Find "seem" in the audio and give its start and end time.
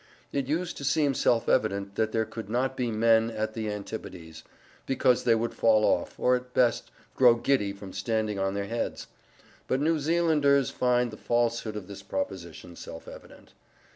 0.83-1.13